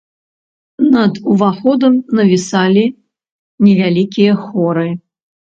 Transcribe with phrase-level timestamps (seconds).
[0.95, 2.83] Над уваходам навісалі
[3.67, 4.89] невялікія хоры.